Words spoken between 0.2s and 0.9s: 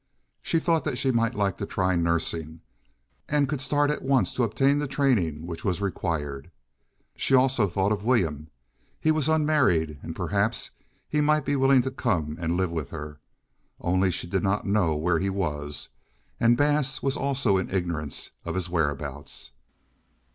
She thought